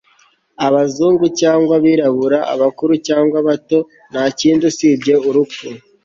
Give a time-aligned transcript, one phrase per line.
[0.67, 3.79] abazungu cyangwa abirabura, abakuru cyangwa abato,
[4.11, 5.65] nta kindi usibye urupfu